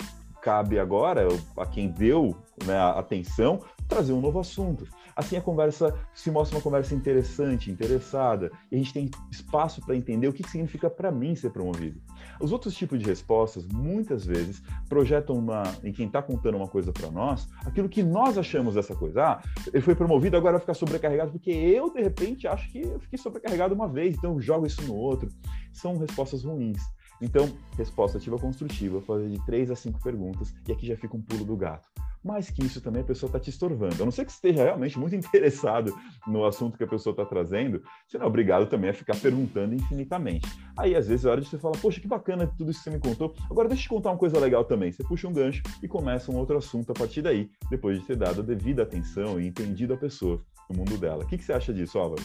cabe 0.46 0.78
agora 0.78 1.26
a 1.56 1.66
quem 1.66 1.88
deu 1.88 2.36
né, 2.64 2.78
atenção 2.78 3.62
trazer 3.88 4.12
um 4.12 4.20
novo 4.20 4.38
assunto. 4.38 4.86
Assim 5.16 5.36
a 5.36 5.40
conversa 5.40 5.92
se 6.14 6.30
mostra 6.30 6.56
uma 6.56 6.62
conversa 6.62 6.94
interessante, 6.94 7.68
interessada, 7.68 8.52
e 8.70 8.76
a 8.76 8.78
gente 8.78 8.92
tem 8.92 9.10
espaço 9.28 9.80
para 9.84 9.96
entender 9.96 10.28
o 10.28 10.32
que 10.32 10.48
significa 10.48 10.88
para 10.88 11.10
mim 11.10 11.34
ser 11.34 11.50
promovido. 11.50 12.00
Os 12.40 12.52
outros 12.52 12.76
tipos 12.76 13.00
de 13.00 13.06
respostas, 13.06 13.66
muitas 13.66 14.24
vezes, 14.24 14.62
projetam 14.88 15.34
uma, 15.34 15.64
em 15.82 15.92
quem 15.92 16.06
está 16.06 16.22
contando 16.22 16.56
uma 16.56 16.68
coisa 16.68 16.92
para 16.92 17.10
nós, 17.10 17.48
aquilo 17.64 17.88
que 17.88 18.04
nós 18.04 18.38
achamos 18.38 18.76
dessa 18.76 18.94
coisa. 18.94 19.24
Ah, 19.24 19.42
ele 19.72 19.82
foi 19.82 19.96
promovido, 19.96 20.36
agora 20.36 20.52
vai 20.52 20.60
ficar 20.60 20.74
sobrecarregado, 20.74 21.32
porque 21.32 21.50
eu, 21.50 21.92
de 21.92 22.00
repente, 22.02 22.46
acho 22.46 22.70
que 22.70 22.82
eu 22.82 23.00
fiquei 23.00 23.18
sobrecarregado 23.18 23.74
uma 23.74 23.88
vez, 23.88 24.16
então 24.16 24.34
eu 24.34 24.40
jogo 24.40 24.64
isso 24.64 24.82
no 24.82 24.94
outro. 24.94 25.28
São 25.72 25.98
respostas 25.98 26.44
ruins. 26.44 26.82
Então, 27.20 27.48
resposta 27.76 28.18
ativa 28.18 28.38
construtiva, 28.38 29.00
fazer 29.00 29.28
de 29.28 29.44
três 29.44 29.70
a 29.70 29.76
cinco 29.76 30.02
perguntas, 30.02 30.54
e 30.68 30.72
aqui 30.72 30.86
já 30.86 30.96
fica 30.96 31.16
um 31.16 31.22
pulo 31.22 31.44
do 31.44 31.56
gato. 31.56 31.88
Mais 32.24 32.50
que 32.50 32.64
isso 32.64 32.80
também 32.80 33.02
a 33.02 33.04
pessoa 33.04 33.28
está 33.28 33.38
te 33.38 33.50
estorvando. 33.50 34.02
A 34.02 34.04
não 34.04 34.10
ser 34.10 34.24
que 34.24 34.32
esteja 34.32 34.64
realmente 34.64 34.98
muito 34.98 35.14
interessado 35.16 35.94
no 36.26 36.44
assunto 36.44 36.76
que 36.76 36.82
a 36.82 36.86
pessoa 36.86 37.12
está 37.12 37.24
trazendo, 37.24 37.80
você 38.06 38.18
não 38.18 38.26
é 38.26 38.28
obrigado 38.28 38.66
também 38.66 38.90
a 38.90 38.94
ficar 38.94 39.16
perguntando 39.16 39.74
infinitamente. 39.74 40.46
Aí, 40.76 40.96
às 40.96 41.06
vezes, 41.06 41.24
é 41.24 41.30
hora 41.30 41.40
de 41.40 41.48
você 41.48 41.56
falar, 41.56 41.78
poxa, 41.78 42.00
que 42.00 42.08
bacana 42.08 42.46
tudo 42.58 42.70
isso 42.70 42.80
que 42.80 42.90
você 42.90 42.96
me 42.96 43.00
contou. 43.00 43.34
Agora, 43.48 43.68
deixa 43.68 43.82
eu 43.82 43.84
te 43.84 43.88
contar 43.90 44.10
uma 44.10 44.18
coisa 44.18 44.40
legal 44.40 44.64
também. 44.64 44.90
Você 44.90 45.04
puxa 45.04 45.28
um 45.28 45.32
gancho 45.32 45.62
e 45.82 45.86
começa 45.86 46.32
um 46.32 46.36
outro 46.36 46.56
assunto 46.56 46.90
a 46.90 46.94
partir 46.94 47.22
daí, 47.22 47.48
depois 47.70 48.00
de 48.00 48.06
ter 48.06 48.16
dado 48.16 48.40
a 48.40 48.44
devida 48.44 48.82
atenção 48.82 49.40
e 49.40 49.46
entendido 49.46 49.94
a 49.94 49.96
pessoa 49.96 50.42
no 50.68 50.78
mundo 50.78 50.98
dela. 50.98 51.24
O 51.24 51.26
que, 51.28 51.38
que 51.38 51.44
você 51.44 51.52
acha 51.52 51.72
disso, 51.72 51.96
Álvaro? 51.98 52.22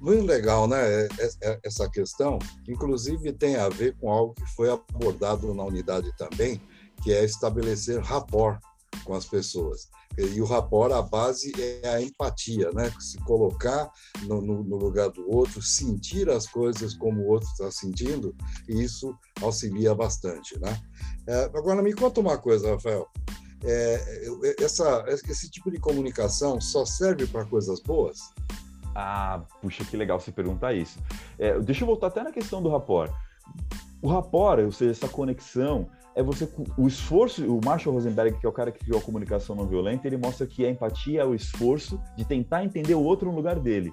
Muito 0.00 0.26
legal, 0.26 0.68
né? 0.68 0.78
É, 0.78 1.08
é, 1.18 1.30
é, 1.42 1.60
essa 1.64 1.88
questão, 1.90 2.38
inclusive, 2.68 3.32
tem 3.32 3.56
a 3.56 3.68
ver 3.68 3.96
com 3.96 4.10
algo 4.10 4.34
que 4.34 4.46
foi 4.54 4.70
abordado 4.70 5.52
na 5.54 5.64
unidade 5.64 6.10
também, 6.16 6.60
que 7.02 7.12
é 7.12 7.24
estabelecer 7.24 8.00
rapport 8.00 8.60
com 9.04 9.14
as 9.14 9.24
pessoas. 9.24 9.88
E 10.16 10.40
o 10.40 10.44
rapport, 10.44 10.92
a 10.92 11.02
base 11.02 11.52
é 11.82 11.88
a 11.88 12.02
empatia, 12.02 12.70
né? 12.72 12.92
Se 12.98 13.18
colocar 13.18 13.90
no, 14.22 14.40
no, 14.40 14.64
no 14.64 14.76
lugar 14.76 15.10
do 15.10 15.28
outro, 15.30 15.62
sentir 15.62 16.28
as 16.28 16.46
coisas 16.46 16.94
como 16.94 17.22
o 17.22 17.28
outro 17.28 17.48
está 17.50 17.70
sentindo, 17.70 18.34
e 18.68 18.82
isso 18.82 19.14
auxilia 19.40 19.94
bastante, 19.94 20.58
né? 20.58 20.80
É, 21.26 21.44
agora, 21.44 21.82
me 21.82 21.92
conta 21.92 22.20
uma 22.20 22.38
coisa, 22.38 22.70
Rafael. 22.70 23.06
É, 23.64 24.26
essa, 24.60 25.04
esse 25.08 25.50
tipo 25.50 25.70
de 25.70 25.78
comunicação 25.78 26.60
só 26.60 26.84
serve 26.84 27.26
para 27.26 27.44
coisas 27.44 27.80
boas? 27.80 28.18
Ah, 29.00 29.42
puxa, 29.62 29.84
que 29.84 29.96
legal 29.96 30.18
você 30.18 30.32
perguntar 30.32 30.72
isso. 30.72 30.98
É, 31.38 31.56
deixa 31.60 31.84
eu 31.84 31.86
voltar 31.86 32.08
até 32.08 32.20
na 32.24 32.32
questão 32.32 32.60
do 32.60 32.68
rapport. 32.68 33.12
O 34.02 34.08
rapport, 34.08 34.58
ou 34.64 34.72
seja, 34.72 34.90
essa 34.90 35.08
conexão, 35.08 35.88
é 36.16 36.22
você 36.22 36.48
o 36.76 36.88
esforço. 36.88 37.46
O 37.46 37.60
Marshall 37.64 37.94
Rosenberg, 37.94 38.40
que 38.40 38.44
é 38.44 38.48
o 38.48 38.52
cara 38.52 38.72
que 38.72 38.80
criou 38.80 38.98
a 38.98 39.02
comunicação 39.02 39.54
não 39.54 39.68
violenta, 39.68 40.08
ele 40.08 40.16
mostra 40.16 40.48
que 40.48 40.66
a 40.66 40.70
empatia 40.70 41.20
é 41.20 41.24
o 41.24 41.32
esforço 41.32 42.00
de 42.16 42.24
tentar 42.24 42.64
entender 42.64 42.94
o 42.94 43.00
outro 43.00 43.30
no 43.30 43.36
lugar 43.36 43.60
dele. 43.60 43.92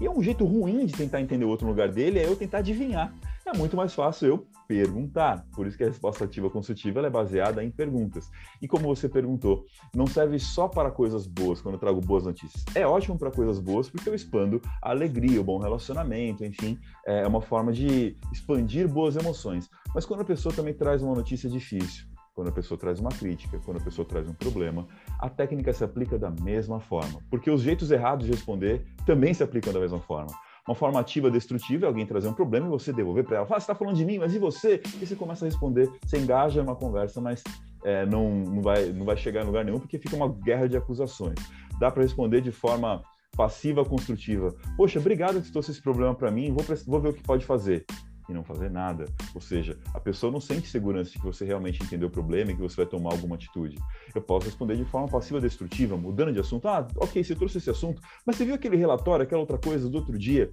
E 0.00 0.06
é 0.06 0.10
um 0.10 0.22
jeito 0.22 0.44
ruim 0.44 0.86
de 0.86 0.92
tentar 0.92 1.20
entender 1.20 1.44
o 1.44 1.48
outro 1.48 1.66
no 1.66 1.72
lugar 1.72 1.90
dele 1.90 2.20
é 2.20 2.26
eu 2.26 2.36
tentar 2.36 2.58
adivinhar. 2.58 3.12
É 3.46 3.56
muito 3.56 3.76
mais 3.76 3.94
fácil 3.94 4.26
eu 4.26 4.46
perguntar. 4.66 5.46
Por 5.54 5.68
isso 5.68 5.76
que 5.76 5.84
a 5.84 5.86
resposta 5.86 6.24
ativa 6.24 6.50
consultiva 6.50 7.00
é 7.06 7.08
baseada 7.08 7.62
em 7.62 7.70
perguntas. 7.70 8.28
E 8.60 8.66
como 8.66 8.88
você 8.88 9.08
perguntou, 9.08 9.64
não 9.94 10.04
serve 10.04 10.36
só 10.40 10.66
para 10.66 10.90
coisas 10.90 11.28
boas 11.28 11.60
quando 11.60 11.76
eu 11.76 11.78
trago 11.78 12.00
boas 12.00 12.24
notícias. 12.24 12.64
É 12.74 12.84
ótimo 12.84 13.16
para 13.16 13.30
coisas 13.30 13.60
boas 13.60 13.88
porque 13.88 14.08
eu 14.08 14.16
expando 14.16 14.60
a 14.82 14.90
alegria, 14.90 15.40
o 15.40 15.44
bom 15.44 15.58
relacionamento, 15.58 16.44
enfim, 16.44 16.76
é 17.06 17.24
uma 17.24 17.40
forma 17.40 17.72
de 17.72 18.16
expandir 18.32 18.88
boas 18.88 19.14
emoções. 19.14 19.70
Mas 19.94 20.04
quando 20.04 20.22
a 20.22 20.24
pessoa 20.24 20.52
também 20.52 20.74
traz 20.74 21.00
uma 21.00 21.14
notícia 21.14 21.48
difícil, 21.48 22.04
quando 22.34 22.48
a 22.48 22.52
pessoa 22.52 22.76
traz 22.76 22.98
uma 22.98 23.10
crítica, 23.10 23.60
quando 23.64 23.76
a 23.76 23.80
pessoa 23.80 24.06
traz 24.06 24.28
um 24.28 24.34
problema, 24.34 24.88
a 25.20 25.30
técnica 25.30 25.72
se 25.72 25.84
aplica 25.84 26.18
da 26.18 26.30
mesma 26.30 26.80
forma, 26.80 27.22
porque 27.30 27.48
os 27.50 27.62
jeitos 27.62 27.92
errados 27.92 28.26
de 28.26 28.32
responder 28.32 28.84
também 29.06 29.32
se 29.32 29.44
aplicam 29.44 29.72
da 29.72 29.78
mesma 29.78 30.00
forma. 30.00 30.32
Uma 30.66 30.74
forma 30.74 30.98
ativa 30.98 31.30
destrutiva 31.30 31.86
é 31.86 31.88
alguém 31.88 32.04
trazer 32.04 32.28
um 32.28 32.32
problema 32.32 32.66
e 32.66 32.70
você 32.70 32.92
devolver 32.92 33.24
para 33.24 33.36
ela. 33.36 33.46
Ah, 33.46 33.48
você 33.48 33.58
está 33.58 33.74
falando 33.74 33.96
de 33.96 34.04
mim, 34.04 34.18
mas 34.18 34.34
e 34.34 34.38
você? 34.38 34.82
E 35.00 35.06
você 35.06 35.14
começa 35.14 35.44
a 35.44 35.48
responder, 35.48 35.88
você 36.04 36.18
engaja 36.18 36.62
uma 36.62 36.74
conversa, 36.74 37.20
mas 37.20 37.42
é, 37.84 38.04
não, 38.04 38.30
não, 38.30 38.62
vai, 38.62 38.86
não 38.86 39.04
vai 39.04 39.16
chegar 39.16 39.42
em 39.42 39.46
lugar 39.46 39.64
nenhum 39.64 39.78
porque 39.78 39.98
fica 39.98 40.16
uma 40.16 40.28
guerra 40.28 40.68
de 40.68 40.76
acusações. 40.76 41.38
Dá 41.78 41.90
para 41.90 42.02
responder 42.02 42.40
de 42.40 42.50
forma 42.50 43.02
passiva 43.36 43.84
construtiva. 43.84 44.54
Poxa, 44.76 44.98
obrigado 44.98 45.40
que 45.40 45.52
trouxe 45.52 45.70
esse 45.70 45.82
problema 45.82 46.14
para 46.14 46.30
mim, 46.30 46.52
vou, 46.52 46.64
vou 46.86 47.00
ver 47.00 47.10
o 47.10 47.12
que 47.12 47.22
pode 47.22 47.44
fazer 47.44 47.84
e 48.28 48.32
não 48.32 48.42
fazer 48.42 48.70
nada. 48.70 49.06
Ou 49.34 49.40
seja, 49.40 49.78
a 49.94 50.00
pessoa 50.00 50.32
não 50.32 50.40
sente 50.40 50.68
segurança 50.68 51.10
de 51.10 51.18
que 51.18 51.24
você 51.24 51.44
realmente 51.44 51.82
entendeu 51.82 52.08
o 52.08 52.10
problema 52.10 52.50
e 52.50 52.54
que 52.54 52.60
você 52.60 52.76
vai 52.76 52.86
tomar 52.86 53.12
alguma 53.12 53.36
atitude. 53.36 53.78
Eu 54.14 54.22
posso 54.22 54.46
responder 54.46 54.76
de 54.76 54.84
forma 54.84 55.08
passiva 55.08 55.40
destrutiva, 55.40 55.96
mudando 55.96 56.32
de 56.32 56.40
assunto. 56.40 56.68
Ah, 56.68 56.86
ok, 56.96 57.22
você 57.22 57.34
trouxe 57.34 57.58
esse 57.58 57.70
assunto, 57.70 58.02
mas 58.24 58.36
você 58.36 58.44
viu 58.44 58.54
aquele 58.54 58.76
relatório, 58.76 59.24
aquela 59.24 59.40
outra 59.40 59.58
coisa 59.58 59.88
do 59.88 59.98
outro 59.98 60.18
dia? 60.18 60.52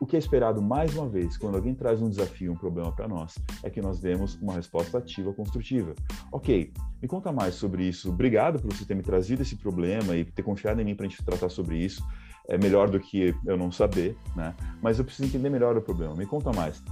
O 0.00 0.06
que 0.06 0.16
é 0.16 0.18
esperado, 0.18 0.62
mais 0.62 0.96
uma 0.96 1.06
vez, 1.06 1.36
quando 1.36 1.56
alguém 1.56 1.74
traz 1.74 2.00
um 2.00 2.08
desafio, 2.08 2.52
um 2.52 2.56
problema 2.56 2.90
para 2.90 3.06
nós, 3.06 3.34
é 3.62 3.68
que 3.68 3.82
nós 3.82 4.00
demos 4.00 4.34
uma 4.36 4.54
resposta 4.54 4.96
ativa, 4.96 5.30
construtiva. 5.34 5.94
Ok, 6.32 6.72
me 7.02 7.06
conta 7.06 7.30
mais 7.30 7.54
sobre 7.54 7.84
isso. 7.84 8.08
Obrigado 8.08 8.58
por 8.58 8.72
você 8.72 8.86
ter 8.86 8.94
me 8.94 9.02
trazido 9.02 9.42
esse 9.42 9.56
problema 9.56 10.16
e 10.16 10.24
ter 10.24 10.42
confiado 10.42 10.80
em 10.80 10.84
mim 10.86 10.94
para 10.94 11.04
a 11.04 11.08
gente 11.08 11.22
tratar 11.22 11.50
sobre 11.50 11.76
isso 11.76 12.02
é 12.50 12.58
melhor 12.58 12.90
do 12.90 12.98
que 12.98 13.34
eu 13.46 13.56
não 13.56 13.70
saber, 13.70 14.16
né? 14.36 14.54
Mas 14.82 14.98
eu 14.98 15.04
preciso 15.04 15.28
entender 15.28 15.48
melhor 15.48 15.76
o 15.76 15.80
problema. 15.80 16.14
Me 16.14 16.26
conta 16.26 16.52
mais. 16.52 16.82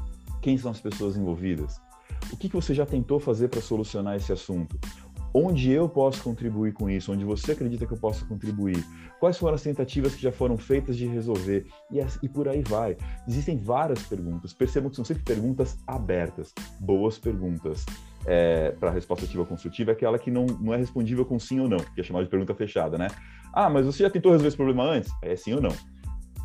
Quem 0.40 0.56
são 0.56 0.70
as 0.70 0.80
pessoas 0.80 1.16
envolvidas? 1.16 1.80
O 2.32 2.36
que, 2.36 2.48
que 2.48 2.54
você 2.54 2.72
já 2.72 2.86
tentou 2.86 3.18
fazer 3.18 3.48
para 3.48 3.60
solucionar 3.60 4.16
esse 4.16 4.32
assunto? 4.32 4.78
Onde 5.34 5.70
eu 5.70 5.88
posso 5.88 6.22
contribuir 6.22 6.72
com 6.72 6.88
isso? 6.88 7.12
Onde 7.12 7.24
você 7.24 7.52
acredita 7.52 7.86
que 7.86 7.92
eu 7.92 7.98
posso 7.98 8.26
contribuir? 8.26 8.82
Quais 9.20 9.36
foram 9.36 9.56
as 9.56 9.62
tentativas 9.62 10.14
que 10.14 10.22
já 10.22 10.32
foram 10.32 10.56
feitas 10.56 10.96
de 10.96 11.06
resolver? 11.06 11.66
E, 11.90 11.98
e 12.22 12.28
por 12.28 12.48
aí 12.48 12.62
vai. 12.62 12.96
Existem 13.26 13.58
várias 13.58 14.02
perguntas. 14.04 14.54
Percebam 14.54 14.88
que 14.88 14.96
são 14.96 15.04
sempre 15.04 15.24
perguntas 15.24 15.76
abertas, 15.86 16.54
boas 16.80 17.18
perguntas. 17.18 17.84
É, 18.26 18.72
para 18.72 18.90
a 18.90 18.92
resposta 18.92 19.24
ativa 19.24 19.44
construtiva 19.46 19.92
é 19.92 19.94
aquela 19.94 20.18
que 20.18 20.30
não, 20.30 20.46
não 20.46 20.74
é 20.74 20.76
respondível 20.76 21.24
com 21.24 21.38
sim 21.38 21.60
ou 21.60 21.68
não, 21.68 21.78
que 21.78 22.00
é 22.00 22.04
chamada 22.04 22.24
de 22.24 22.30
pergunta 22.30 22.54
fechada, 22.54 22.98
né? 22.98 23.08
Ah, 23.52 23.70
mas 23.70 23.86
você 23.86 24.02
já 24.02 24.10
tentou 24.10 24.32
resolver 24.32 24.48
esse 24.48 24.56
problema 24.56 24.84
antes? 24.84 25.10
É 25.22 25.34
sim 25.36 25.54
ou 25.54 25.60
não? 25.60 25.72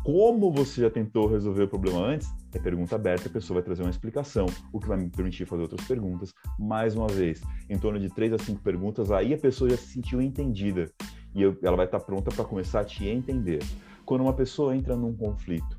Como 0.04 0.52
você 0.52 0.82
já 0.82 0.90
tentou 0.90 1.26
resolver 1.26 1.62
o 1.62 1.68
problema 1.68 1.98
antes? 1.98 2.28
É 2.54 2.58
pergunta 2.58 2.94
aberta, 2.94 3.28
a 3.28 3.32
pessoa 3.32 3.54
vai 3.54 3.62
trazer 3.62 3.82
uma 3.82 3.90
explicação, 3.90 4.44
o 4.70 4.78
que 4.78 4.86
vai 4.86 4.98
me 4.98 5.08
permitir 5.08 5.46
fazer 5.46 5.62
outras 5.62 5.86
perguntas. 5.86 6.32
Mais 6.58 6.94
uma 6.94 7.08
vez, 7.08 7.42
em 7.70 7.78
torno 7.78 7.98
de 7.98 8.10
três 8.10 8.30
a 8.32 8.38
cinco 8.38 8.62
perguntas, 8.62 9.10
aí 9.10 9.32
a 9.32 9.38
pessoa 9.38 9.70
já 9.70 9.78
se 9.78 9.86
sentiu 9.86 10.20
entendida 10.20 10.90
e 11.34 11.42
eu, 11.42 11.56
ela 11.62 11.76
vai 11.76 11.86
estar 11.86 12.00
pronta 12.00 12.30
para 12.30 12.44
começar 12.44 12.80
a 12.80 12.84
te 12.84 13.08
entender. 13.08 13.60
Quando 14.04 14.20
uma 14.20 14.34
pessoa 14.34 14.76
entra 14.76 14.94
num 14.94 15.16
conflito, 15.16 15.78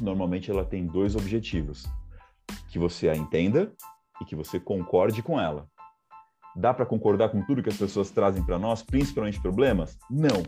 normalmente 0.00 0.50
ela 0.50 0.64
tem 0.64 0.84
dois 0.84 1.14
objetivos: 1.14 1.86
que 2.68 2.78
você 2.78 3.08
a 3.08 3.16
entenda 3.16 3.72
e 4.20 4.24
que 4.24 4.36
você 4.36 4.60
concorde 4.60 5.22
com 5.22 5.40
ela. 5.40 5.66
Dá 6.56 6.74
para 6.74 6.86
concordar 6.86 7.28
com 7.28 7.44
tudo 7.44 7.62
que 7.62 7.68
as 7.68 7.76
pessoas 7.76 8.10
trazem 8.10 8.44
para 8.44 8.58
nós, 8.58 8.82
principalmente 8.82 9.40
problemas? 9.40 9.96
Não, 10.10 10.42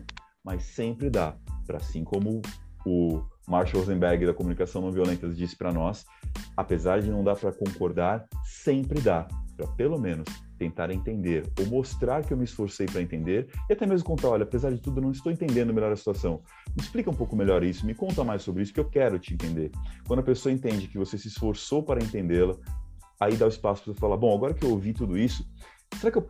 mas 0.45 0.65
sempre 0.65 1.09
dá. 1.09 1.37
Para 1.67 1.79
assim 1.79 2.03
como 2.03 2.43
o 2.85 3.23
Marshall 3.49 3.81
Rosenberg 3.81 4.27
da 4.27 4.35
comunicação 4.35 4.83
não 4.83 4.91
violenta 4.91 5.29
disse 5.29 5.57
para 5.57 5.73
nós, 5.73 6.05
apesar 6.57 7.01
de 7.01 7.11
não 7.11 7.23
dar 7.23 7.37
para 7.37 7.53
concordar, 7.53 8.27
sempre 8.45 9.01
dá 9.01 9.27
para 9.57 9.67
pelo 9.69 9.99
menos 9.99 10.25
tentar 10.59 10.91
entender 10.91 11.45
ou 11.59 11.67
mostrar 11.67 12.25
que 12.25 12.33
eu 12.33 12.37
me 12.37 12.45
esforcei 12.45 12.87
para 12.87 13.03
entender 13.03 13.49
e 13.69 13.73
até 13.73 13.85
mesmo 13.87 14.07
contar, 14.07 14.29
olha, 14.29 14.45
apesar 14.45 14.71
de 14.71 14.81
tudo, 14.81 15.01
não 15.01 15.11
estou 15.11 15.33
entendendo 15.33 15.75
melhor 15.75 15.93
a 15.93 15.97
situação. 15.97 16.41
Me 16.75 16.83
explica 16.83 17.11
um 17.11 17.15
pouco 17.15 17.35
melhor 17.35 17.65
isso, 17.65 17.85
me 17.85 17.95
conta 17.95 18.23
mais 18.23 18.43
sobre 18.43 18.63
isso 18.63 18.73
que 18.73 18.81
eu 18.81 18.89
quero 18.89 19.19
te 19.19 19.35
entender. 19.35 19.71
Quando 20.07 20.21
a 20.21 20.25
pessoa 20.25 20.53
entende 20.53 20.87
que 20.87 20.99
você 20.99 21.19
se 21.19 21.29
esforçou 21.29 21.83
para 21.83 22.03
entendê-la, 22.03 22.57
aí 23.23 23.37
dá 23.37 23.47
o 23.47 23.49
espaço 23.49 23.85
para 23.85 23.93
você 23.93 24.01
falar, 24.01 24.17
bom, 24.17 24.35
agora 24.35 24.55
que 24.55 24.65
eu 24.65 24.71
ouvi 24.71 24.93
tudo 24.93 25.17
isso, 25.17 25.47
será 25.99 26.11
que 26.11 26.19
eu 26.19 26.27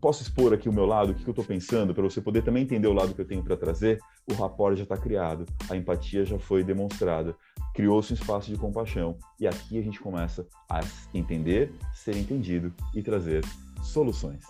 posso 0.00 0.22
expor 0.22 0.52
aqui 0.52 0.68
o 0.68 0.72
meu 0.72 0.86
lado, 0.86 1.12
o 1.12 1.14
que 1.14 1.26
eu 1.26 1.32
estou 1.32 1.44
pensando, 1.44 1.94
para 1.94 2.02
você 2.02 2.20
poder 2.20 2.42
também 2.42 2.62
entender 2.62 2.86
o 2.86 2.92
lado 2.92 3.14
que 3.14 3.20
eu 3.20 3.26
tenho 3.26 3.42
para 3.42 3.56
trazer? 3.56 3.98
O 4.30 4.34
rapport 4.34 4.76
já 4.76 4.84
está 4.84 4.96
criado, 4.96 5.44
a 5.68 5.76
empatia 5.76 6.24
já 6.24 6.38
foi 6.38 6.62
demonstrada, 6.62 7.34
criou-se 7.74 8.12
um 8.12 8.16
espaço 8.16 8.50
de 8.50 8.58
compaixão 8.58 9.18
e 9.40 9.46
aqui 9.46 9.78
a 9.78 9.82
gente 9.82 10.00
começa 10.00 10.46
a 10.70 10.80
entender, 11.12 11.72
ser 11.92 12.16
entendido 12.16 12.72
e 12.94 13.02
trazer 13.02 13.44
soluções. 13.82 14.44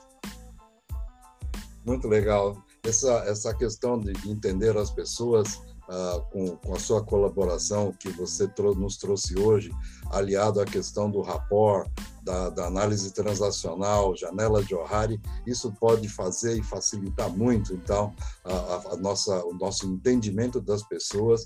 Muito 1.86 2.06
legal. 2.06 2.62
Essa, 2.84 3.24
essa 3.26 3.54
questão 3.54 3.98
de 3.98 4.12
entender 4.28 4.76
as 4.76 4.90
pessoas 4.90 5.60
uh, 5.88 6.20
com, 6.30 6.56
com, 6.56 6.74
a 6.74 6.78
sua 6.78 7.02
colaboração 7.04 7.92
que 7.92 8.08
você 8.10 8.46
trou 8.46 8.74
nos 8.74 8.96
trouxe 8.96 9.38
hoje, 9.38 9.70
aliado 10.10 10.60
à 10.60 10.64
questão 10.64 11.10
do 11.10 11.20
rapport, 11.22 11.90
da, 12.28 12.50
da, 12.50 12.66
análise 12.66 13.10
transacional, 13.14 14.14
janela 14.14 14.62
de 14.62 14.74
O'Hare, 14.74 15.18
isso 15.46 15.72
pode 15.80 16.10
fazer 16.10 16.58
e 16.58 16.62
facilitar 16.62 17.30
muito, 17.30 17.72
então, 17.72 18.14
a, 18.44 18.92
a 18.92 18.96
nossa, 18.98 19.42
o 19.46 19.54
nosso 19.54 19.86
entendimento 19.86 20.60
das 20.60 20.82
pessoas, 20.82 21.42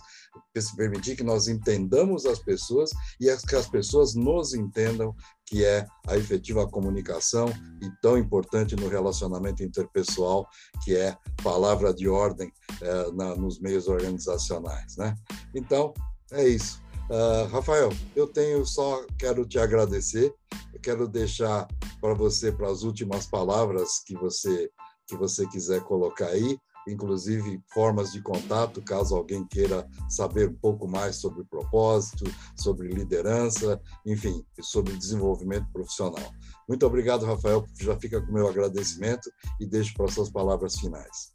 permitir 0.77 1.15
que 1.15 1.23
nós 1.23 1.47
entendamos 1.47 2.27
as 2.27 2.41
pessoas 2.41 2.91
e 3.21 3.33
que 3.47 3.55
as 3.55 3.69
pessoas 3.69 4.17
nos 4.17 4.55
entendam, 4.55 5.15
que 5.47 5.65
é 5.65 5.87
a 6.09 6.17
efetiva 6.17 6.69
comunicação 6.69 7.47
e 7.81 7.89
tão 8.01 8.19
importante 8.19 8.75
no 8.75 8.89
relacionamento 8.89 9.63
interpessoal, 9.63 10.49
que 10.83 10.97
é 10.97 11.17
palavra 11.45 11.95
de 11.95 12.09
ordem 12.09 12.53
é, 12.81 13.13
na, 13.13 13.37
nos 13.37 13.61
meios 13.61 13.87
organizacionais, 13.87 14.97
né? 14.97 15.15
Então, 15.55 15.95
é 16.33 16.49
isso. 16.49 16.83
Uh, 17.11 17.47
Rafael, 17.51 17.91
eu 18.17 18.27
tenho 18.27 18.65
só 18.65 19.05
quero 19.19 19.47
te 19.47 19.59
agradecer. 19.59 20.35
Quero 20.83 21.07
deixar 21.07 21.69
para 22.01 22.15
você 22.15 22.51
para 22.51 22.69
as 22.69 22.83
últimas 22.83 23.27
palavras 23.27 24.01
que 24.05 24.15
você 24.15 24.71
que 25.07 25.17
você 25.17 25.47
quiser 25.47 25.83
colocar 25.83 26.29
aí, 26.29 26.57
inclusive 26.89 27.61
formas 27.73 28.13
de 28.13 28.23
contato, 28.23 28.81
caso 28.83 29.15
alguém 29.15 29.47
queira 29.47 29.87
saber 30.09 30.49
um 30.49 30.55
pouco 30.55 30.89
mais 30.89 31.17
sobre 31.17 31.45
propósito, 31.45 32.25
sobre 32.57 32.89
liderança, 32.89 33.81
enfim, 34.07 34.45
sobre 34.61 34.97
desenvolvimento 34.97 35.67
profissional. 35.73 36.33
Muito 36.69 36.87
obrigado, 36.87 37.27
Rafael. 37.27 37.67
Já 37.79 37.99
fica 37.99 38.21
com 38.21 38.31
o 38.31 38.35
meu 38.35 38.49
agradecimento 38.49 39.31
e 39.61 39.67
deixo 39.67 39.93
para 39.95 40.09
suas 40.09 40.31
palavras 40.31 40.77
finais. 40.77 41.33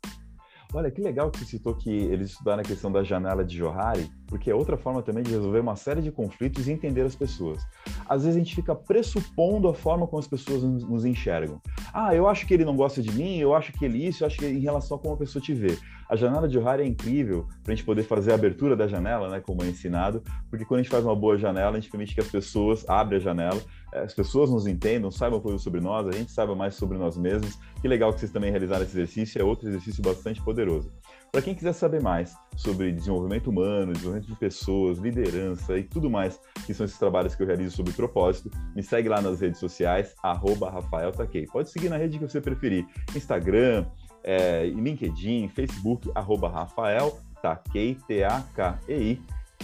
Olha, 0.74 0.92
que 0.92 1.02
legal 1.02 1.32
que 1.32 1.40
você 1.40 1.46
citou 1.46 1.74
que 1.74 1.90
eles 1.90 2.32
estudaram 2.32 2.60
a 2.60 2.66
questão 2.66 2.92
da 2.92 3.02
janela 3.02 3.44
de 3.44 3.56
Johari, 3.56 4.12
porque 4.28 4.52
é 4.52 4.56
outra 4.56 4.76
forma 4.76 5.02
também 5.02 5.24
de 5.24 5.32
resolver 5.32 5.60
uma 5.60 5.78
série 5.78 6.02
de 6.02 6.12
conflitos 6.12 6.68
e 6.68 6.72
entender 6.72 7.02
as 7.02 7.16
pessoas. 7.16 7.66
Às 8.08 8.24
vezes 8.24 8.36
a 8.36 8.40
gente 8.40 8.54
fica 8.54 8.76
pressupondo 8.76 9.70
a 9.70 9.74
forma 9.74 10.06
como 10.06 10.20
as 10.20 10.28
pessoas 10.28 10.64
nos 10.64 11.06
enxergam. 11.06 11.62
Ah, 12.00 12.14
eu 12.14 12.28
acho 12.28 12.46
que 12.46 12.54
ele 12.54 12.64
não 12.64 12.76
gosta 12.76 13.02
de 13.02 13.12
mim, 13.12 13.40
eu 13.40 13.56
acho 13.56 13.74
que 13.74 13.84
ele 13.84 14.06
isso, 14.06 14.22
eu 14.22 14.28
acho 14.28 14.38
que 14.38 14.46
em 14.46 14.60
relação 14.60 14.98
a 14.98 15.00
como 15.00 15.16
a 15.16 15.18
pessoa 15.18 15.42
te 15.42 15.52
vê. 15.52 15.80
A 16.08 16.16
janela 16.16 16.48
de 16.48 16.56
O'Hare 16.56 16.84
é 16.84 16.86
incrível 16.86 17.48
para 17.64 17.74
a 17.74 17.76
gente 17.76 17.84
poder 17.84 18.04
fazer 18.04 18.34
a 18.34 18.36
abertura 18.36 18.76
da 18.76 18.88
janela, 18.88 19.28
né, 19.30 19.40
como 19.40 19.64
é 19.64 19.68
ensinado, 19.68 20.22
porque 20.48 20.64
quando 20.64 20.82
a 20.82 20.84
gente 20.84 20.92
faz 20.92 21.04
uma 21.04 21.16
boa 21.16 21.40
janela, 21.40 21.72
a 21.76 21.80
gente 21.80 21.90
permite 21.90 22.14
que 22.14 22.22
as 22.22 22.28
pessoas 22.28 22.88
abrem 22.88 23.18
a 23.18 23.20
janela, 23.20 23.60
eh, 23.92 24.02
as 24.04 24.14
pessoas 24.14 24.52
nos 24.52 24.68
entendam, 24.68 25.10
saibam 25.10 25.40
coisas 25.40 25.64
sobre 25.64 25.82
nós, 25.82 26.08
a 26.08 26.12
gente 26.12 26.32
saiba 26.32 26.54
mais 26.54 26.76
sobre 26.76 27.00
nós 27.00 27.18
mesmos. 27.18 27.58
Que 27.82 27.88
legal 27.88 28.14
que 28.14 28.20
vocês 28.20 28.32
também 28.32 28.52
realizaram 28.52 28.84
esse 28.84 28.96
exercício, 28.96 29.42
é 29.42 29.44
outro 29.44 29.68
exercício 29.68 30.04
bastante 30.04 30.40
poderoso. 30.40 30.92
Para 31.32 31.42
quem 31.42 31.54
quiser 31.54 31.74
saber 31.74 32.02
mais 32.02 32.36
sobre 32.56 32.92
desenvolvimento 32.92 33.50
humano, 33.50 33.94
desenvolvimento 33.94 34.28
de 34.32 34.40
pessoas, 34.40 34.98
liderança 34.98 35.78
e 35.78 35.84
tudo 35.84 36.10
mais, 36.10 36.40
que 36.66 36.74
são 36.74 36.86
esses 36.86 36.98
trabalhos 36.98 37.36
que 37.36 37.44
eu 37.44 37.48
realizo 37.48 37.76
sobre 37.76 37.94
propósito, 37.94 38.50
me 38.76 38.82
segue 38.82 39.10
lá 39.10 39.22
nas 39.22 39.42
redes 39.42 39.60
sociais, 39.60 40.16
arroba 40.24 40.70
Rafael 40.70 41.12
Taquei. 41.12 41.46
Pode 41.46 41.70
seguir 41.70 41.90
na 41.90 41.98
rede 41.98 42.18
que 42.18 42.28
você 42.28 42.42
preferir, 42.42 42.88
Instagram, 43.16 43.86
é, 44.24 44.66
LinkedIn, 44.68 45.50
Facebook, 45.50 46.10
arroba 46.16 46.50
Rafael 46.50 47.20
Taquei, 47.42 47.96
T-A-K-E-I. 48.08 49.22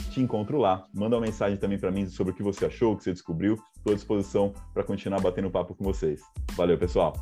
Te 0.09 0.21
encontro 0.21 0.57
lá. 0.57 0.85
Manda 0.93 1.15
uma 1.15 1.21
mensagem 1.21 1.57
também 1.57 1.77
para 1.77 1.91
mim 1.91 2.07
sobre 2.07 2.33
o 2.33 2.35
que 2.35 2.43
você 2.43 2.65
achou, 2.65 2.93
o 2.93 2.97
que 2.97 3.03
você 3.03 3.13
descobriu. 3.13 3.57
Estou 3.77 3.93
à 3.93 3.95
disposição 3.95 4.53
para 4.73 4.83
continuar 4.83 5.21
batendo 5.21 5.49
papo 5.51 5.75
com 5.75 5.83
vocês. 5.83 6.21
Valeu, 6.53 6.77
pessoal. 6.77 7.13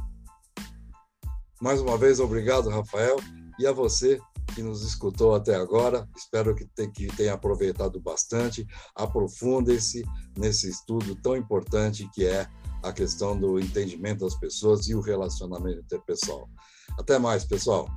Mais 1.61 1.81
uma 1.81 1.97
vez, 1.97 2.19
obrigado, 2.19 2.69
Rafael. 2.69 3.17
E 3.61 3.67
a 3.67 3.71
você 3.71 4.19
que 4.55 4.63
nos 4.63 4.81
escutou 4.81 5.35
até 5.35 5.53
agora. 5.53 6.09
Espero 6.17 6.55
que, 6.55 6.65
tenha 7.15 7.33
aproveitado 7.33 7.99
bastante. 7.99 8.65
Aprofundem-se 8.95 10.03
nesse 10.35 10.67
estudo 10.67 11.15
tão 11.21 11.37
importante 11.37 12.09
que 12.11 12.25
é 12.25 12.47
a 12.81 12.91
questão 12.91 13.39
do 13.39 13.59
entendimento 13.59 14.25
das 14.25 14.33
pessoas 14.33 14.87
e 14.87 14.95
o 14.95 14.99
relacionamento 14.99 15.81
interpessoal. 15.81 16.49
Até 16.97 17.19
mais, 17.19 17.45
pessoal. 17.45 17.87